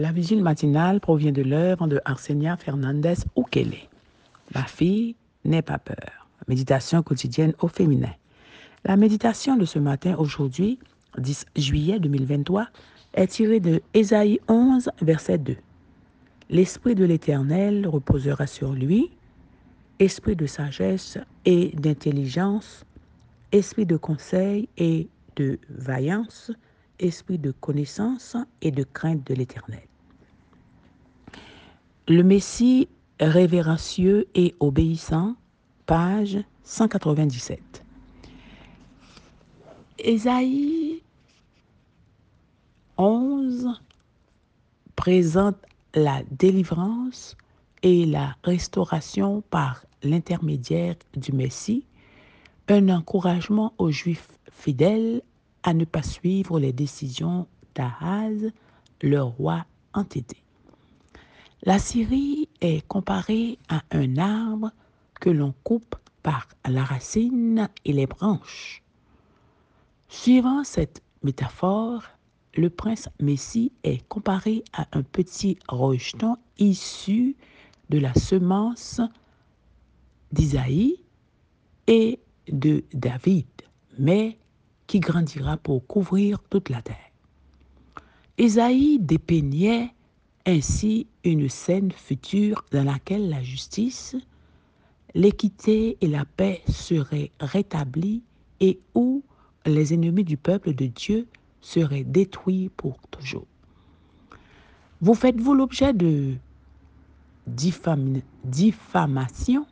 La 0.00 0.12
vigile 0.12 0.44
matinale 0.44 1.00
provient 1.00 1.32
de 1.32 1.42
l'œuvre 1.42 1.88
de 1.88 2.00
Arsenia 2.04 2.56
Fernandez 2.56 3.16
Ukele. 3.36 3.74
Ma 4.54 4.62
fille, 4.62 5.16
n'aie 5.44 5.60
pas 5.60 5.80
peur. 5.80 6.28
Méditation 6.46 7.02
quotidienne 7.02 7.52
au 7.58 7.66
féminin. 7.66 8.12
La 8.84 8.96
méditation 8.96 9.56
de 9.56 9.64
ce 9.64 9.80
matin, 9.80 10.14
aujourd'hui, 10.16 10.78
10 11.18 11.46
juillet 11.56 11.98
2023, 11.98 12.68
est 13.14 13.26
tirée 13.26 13.58
de 13.58 13.82
Ésaïe 13.92 14.38
11, 14.46 14.88
verset 15.02 15.38
2. 15.38 15.56
L'Esprit 16.48 16.94
de 16.94 17.04
l'Éternel 17.04 17.88
reposera 17.88 18.46
sur 18.46 18.74
lui, 18.74 19.10
esprit 19.98 20.36
de 20.36 20.46
sagesse 20.46 21.18
et 21.44 21.70
d'intelligence, 21.74 22.84
esprit 23.50 23.84
de 23.84 23.96
conseil 23.96 24.68
et 24.76 25.08
de 25.34 25.58
vaillance, 25.70 26.52
esprit 27.00 27.38
de 27.38 27.50
connaissance 27.50 28.36
et 28.62 28.70
de 28.70 28.84
crainte 28.84 29.26
de 29.26 29.34
l'Éternel. 29.34 29.87
Le 32.10 32.22
Messie 32.22 32.88
révérencieux 33.20 34.28
et 34.34 34.54
obéissant, 34.60 35.36
page 35.84 36.38
197. 36.64 37.84
Ésaïe 39.98 41.02
11 42.96 43.68
présente 44.96 45.58
la 45.94 46.22
délivrance 46.30 47.36
et 47.82 48.06
la 48.06 48.36
restauration 48.42 49.42
par 49.50 49.84
l'intermédiaire 50.02 50.94
du 51.14 51.32
Messie, 51.32 51.84
un 52.68 52.88
encouragement 52.88 53.74
aux 53.76 53.90
Juifs 53.90 54.30
fidèles 54.50 55.20
à 55.62 55.74
ne 55.74 55.84
pas 55.84 56.02
suivre 56.02 56.58
les 56.58 56.72
décisions 56.72 57.46
d'Ahaz, 57.74 58.50
le 59.02 59.22
roi 59.22 59.66
entêté. 59.92 60.38
La 61.64 61.80
Syrie 61.80 62.48
est 62.60 62.86
comparée 62.86 63.58
à 63.68 63.82
un 63.90 64.16
arbre 64.16 64.70
que 65.20 65.28
l'on 65.28 65.52
coupe 65.64 65.96
par 66.22 66.46
la 66.64 66.84
racine 66.84 67.68
et 67.84 67.92
les 67.92 68.06
branches. 68.06 68.82
Suivant 70.08 70.62
cette 70.62 71.02
métaphore, 71.24 72.04
le 72.54 72.70
prince 72.70 73.08
Messie 73.20 73.72
est 73.82 74.06
comparé 74.08 74.62
à 74.72 74.86
un 74.92 75.02
petit 75.02 75.58
rejeton 75.68 76.36
issu 76.58 77.36
de 77.90 77.98
la 77.98 78.14
semence 78.14 79.00
d'Isaïe 80.30 81.02
et 81.88 82.20
de 82.48 82.84
David, 82.94 83.46
mais 83.98 84.38
qui 84.86 85.00
grandira 85.00 85.56
pour 85.56 85.84
couvrir 85.86 86.38
toute 86.50 86.68
la 86.68 86.82
terre. 86.82 86.96
Isaïe 88.38 89.00
dépeignait 89.00 89.92
ainsi 90.48 91.06
une 91.24 91.50
scène 91.50 91.92
future 91.92 92.64
dans 92.72 92.84
laquelle 92.84 93.28
la 93.28 93.42
justice, 93.42 94.16
l'équité 95.14 95.98
et 96.00 96.06
la 96.06 96.24
paix 96.24 96.62
seraient 96.66 97.30
rétablies 97.38 98.22
et 98.60 98.80
où 98.94 99.22
les 99.66 99.92
ennemis 99.92 100.24
du 100.24 100.38
peuple 100.38 100.72
de 100.72 100.86
Dieu 100.86 101.26
seraient 101.60 102.04
détruits 102.04 102.70
pour 102.78 102.98
toujours. 103.10 103.46
Vous 105.02 105.14
faites-vous 105.14 105.52
l'objet 105.52 105.92
de 105.92 106.34
diffamation? 107.46 109.66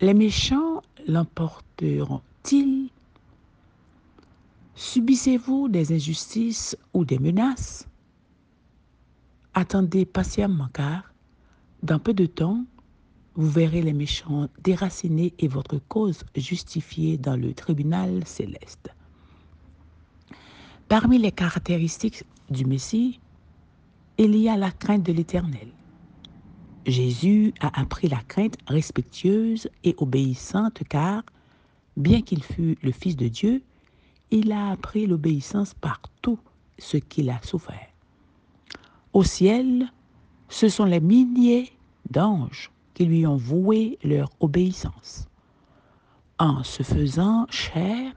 Les 0.00 0.14
méchants 0.14 0.82
l'emporteront-ils? 1.06 2.90
Subissez-vous 4.74 5.68
des 5.68 5.94
injustices 5.94 6.76
ou 6.92 7.04
des 7.04 7.20
menaces? 7.20 7.86
Attendez 9.54 10.06
patiemment 10.06 10.68
car, 10.72 11.12
dans 11.82 11.98
peu 11.98 12.14
de 12.14 12.24
temps, 12.24 12.64
vous 13.34 13.50
verrez 13.50 13.82
les 13.82 13.92
méchants 13.92 14.48
déracinés 14.62 15.34
et 15.38 15.48
votre 15.48 15.78
cause 15.88 16.24
justifiée 16.34 17.18
dans 17.18 17.36
le 17.36 17.52
tribunal 17.52 18.26
céleste. 18.26 18.88
Parmi 20.88 21.18
les 21.18 21.32
caractéristiques 21.32 22.24
du 22.50 22.64
Messie, 22.64 23.20
il 24.16 24.36
y 24.36 24.48
a 24.48 24.56
la 24.56 24.70
crainte 24.70 25.02
de 25.02 25.12
l'Éternel. 25.12 25.68
Jésus 26.86 27.52
a 27.60 27.78
appris 27.80 28.08
la 28.08 28.22
crainte 28.22 28.56
respectueuse 28.66 29.68
et 29.84 29.94
obéissante 29.98 30.82
car, 30.88 31.22
bien 31.96 32.22
qu'il 32.22 32.42
fût 32.42 32.78
le 32.82 32.92
Fils 32.92 33.16
de 33.16 33.28
Dieu, 33.28 33.62
il 34.30 34.50
a 34.50 34.70
appris 34.70 35.06
l'obéissance 35.06 35.74
par 35.74 36.00
tout 36.22 36.38
ce 36.78 36.96
qu'il 36.96 37.28
a 37.28 37.40
souffert. 37.42 37.91
Au 39.12 39.24
ciel, 39.24 39.90
ce 40.48 40.68
sont 40.68 40.84
les 40.84 41.00
milliers 41.00 41.72
d'anges 42.10 42.70
qui 42.94 43.04
lui 43.04 43.26
ont 43.26 43.36
voué 43.36 43.98
leur 44.02 44.30
obéissance. 44.40 45.28
En 46.38 46.64
se 46.64 46.82
faisant 46.82 47.46
chair, 47.50 48.12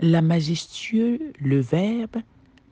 la 0.00 0.22
majestueux, 0.22 1.32
le 1.40 1.60
Verbe, 1.60 2.16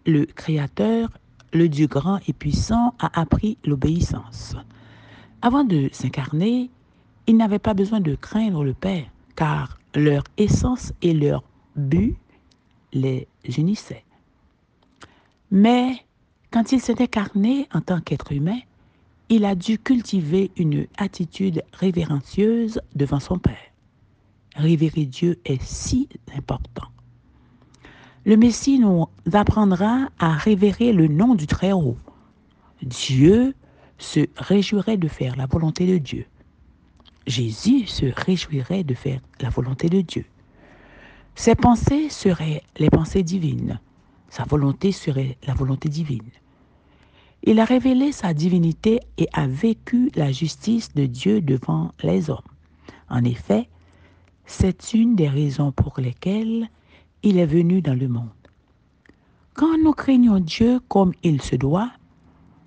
le 0.06 0.24
Créateur, 0.24 1.10
le 1.52 1.68
Dieu 1.68 1.86
grand 1.86 2.20
et 2.28 2.32
puissant 2.32 2.94
a 2.98 3.20
appris 3.20 3.58
l'obéissance. 3.64 4.56
Avant 5.42 5.64
de 5.64 5.88
s'incarner, 5.92 6.70
il 7.26 7.36
n'avait 7.36 7.58
pas 7.58 7.74
besoin 7.74 8.00
de 8.00 8.14
craindre 8.14 8.64
le 8.64 8.74
Père, 8.74 9.06
car 9.36 9.78
leur 9.94 10.24
essence 10.36 10.92
et 11.02 11.12
leur 11.12 11.42
but 11.76 12.16
les 12.92 13.26
unissaient. 13.58 14.04
Mais 15.50 16.04
quand 16.52 16.72
il 16.72 16.80
s'est 16.80 17.02
incarné 17.02 17.66
en 17.72 17.80
tant 17.80 18.00
qu'être 18.00 18.30
humain, 18.32 18.58
il 19.30 19.46
a 19.46 19.54
dû 19.54 19.78
cultiver 19.78 20.50
une 20.56 20.86
attitude 20.98 21.62
révérencieuse 21.72 22.80
devant 22.94 23.20
son 23.20 23.38
Père. 23.38 23.56
Révérer 24.54 25.06
Dieu 25.06 25.40
est 25.46 25.62
si 25.62 26.08
important. 26.36 26.88
Le 28.26 28.36
Messie 28.36 28.78
nous 28.78 29.08
apprendra 29.32 30.10
à 30.18 30.34
révérer 30.34 30.92
le 30.92 31.08
nom 31.08 31.34
du 31.34 31.46
Très-Haut. 31.46 31.96
Dieu 32.82 33.54
se 33.96 34.20
réjouirait 34.36 34.98
de 34.98 35.08
faire 35.08 35.36
la 35.36 35.46
volonté 35.46 35.86
de 35.86 35.96
Dieu. 35.96 36.26
Jésus 37.26 37.86
se 37.86 38.06
réjouirait 38.14 38.84
de 38.84 38.94
faire 38.94 39.20
la 39.40 39.48
volonté 39.48 39.88
de 39.88 40.02
Dieu. 40.02 40.26
Ses 41.34 41.54
pensées 41.54 42.10
seraient 42.10 42.62
les 42.76 42.90
pensées 42.90 43.22
divines. 43.22 43.80
Sa 44.28 44.44
volonté 44.44 44.92
serait 44.92 45.38
la 45.46 45.54
volonté 45.54 45.88
divine. 45.88 46.30
Il 47.44 47.58
a 47.58 47.64
révélé 47.64 48.12
sa 48.12 48.34
divinité 48.34 49.00
et 49.18 49.28
a 49.32 49.48
vécu 49.48 50.12
la 50.14 50.30
justice 50.30 50.94
de 50.94 51.06
Dieu 51.06 51.40
devant 51.40 51.90
les 52.02 52.30
hommes. 52.30 52.38
En 53.10 53.24
effet, 53.24 53.68
c'est 54.46 54.94
une 54.94 55.16
des 55.16 55.28
raisons 55.28 55.72
pour 55.72 55.98
lesquelles 55.98 56.68
il 57.24 57.38
est 57.38 57.46
venu 57.46 57.82
dans 57.82 57.98
le 57.98 58.06
monde. 58.06 58.28
Quand 59.54 59.76
nous 59.82 59.92
craignons 59.92 60.38
Dieu 60.38 60.78
comme 60.88 61.12
il 61.24 61.42
se 61.42 61.56
doit, 61.56 61.90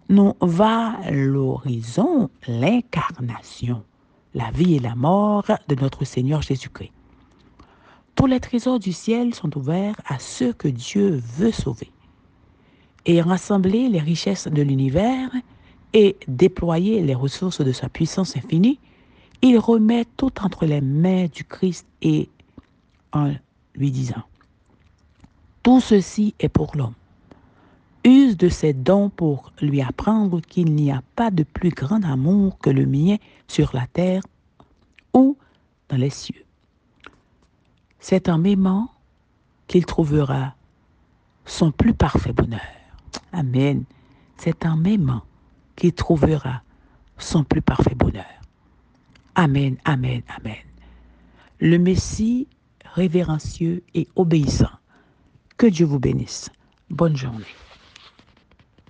nous 0.09 0.33
valorisons 0.41 2.29
l'incarnation, 2.47 3.81
la 4.33 4.51
vie 4.51 4.75
et 4.75 4.79
la 4.79 4.95
mort 4.95 5.45
de 5.69 5.75
notre 5.75 6.03
Seigneur 6.03 6.41
Jésus-Christ. 6.41 6.91
Tous 8.13 8.27
les 8.27 8.41
trésors 8.41 8.79
du 8.79 8.91
ciel 8.91 9.33
sont 9.33 9.57
ouverts 9.57 9.99
à 10.05 10.19
ceux 10.19 10.51
que 10.51 10.67
Dieu 10.67 11.21
veut 11.37 11.51
sauver 11.51 11.91
et 13.05 13.21
rassembler 13.21 13.89
les 13.89 13.99
richesses 13.99 14.47
de 14.47 14.61
l'univers 14.61 15.29
et 15.93 16.17
déployer 16.27 17.01
les 17.01 17.15
ressources 17.15 17.61
de 17.61 17.71
sa 17.71 17.87
puissance 17.87 18.35
infinie, 18.35 18.79
il 19.41 19.57
remet 19.59 20.05
tout 20.17 20.41
entre 20.43 20.65
les 20.65 20.81
mains 20.81 21.27
du 21.27 21.43
Christ 21.43 21.87
et 22.01 22.29
en 23.13 23.33
lui 23.75 23.91
disant, 23.91 24.23
Tout 25.63 25.79
ceci 25.79 26.33
est 26.39 26.49
pour 26.49 26.75
l'homme. 26.75 26.95
Use 28.03 28.37
de 28.37 28.49
ses 28.49 28.73
dons 28.73 29.09
pour 29.09 29.51
lui 29.61 29.81
apprendre 29.81 30.41
qu'il 30.41 30.75
n'y 30.75 30.91
a 30.91 31.01
pas 31.15 31.31
de 31.31 31.43
plus 31.43 31.71
grand 31.71 32.03
amour 32.03 32.57
que 32.59 32.69
le 32.69 32.85
mien 32.85 33.17
sur 33.47 33.71
la 33.73 33.87
terre 33.87 34.21
ou 35.13 35.37
dans 35.89 35.97
les 35.97 36.11
cieux. 36.11 36.45
C'est 37.99 38.29
en 38.29 38.37
m'aimant 38.37 38.89
qu'il 39.67 39.85
trouvera 39.85 40.53
son 41.45 41.71
plus 41.71 41.93
parfait 41.93 42.33
bonheur. 42.33 42.61
Amen. 43.35 43.83
C'est 44.37 44.65
en 44.65 44.77
m'aimant 44.77 45.23
qu'il 45.75 45.93
trouvera 45.93 46.61
son 47.17 47.43
plus 47.43 47.61
parfait 47.61 47.95
bonheur. 47.95 48.23
Amen, 49.35 49.75
amen, 49.83 50.21
amen. 50.37 50.55
Le 51.59 51.77
Messie 51.77 52.47
révérencieux 52.93 53.83
et 53.93 54.07
obéissant. 54.15 54.71
Que 55.57 55.67
Dieu 55.67 55.85
vous 55.85 55.99
bénisse. 55.99 56.49
Bonne 56.89 57.17
journée. 57.17 57.45